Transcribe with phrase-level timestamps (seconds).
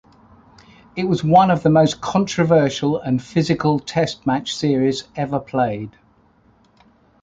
[0.95, 5.95] It was one of the most controversial and physical Test match series ever played.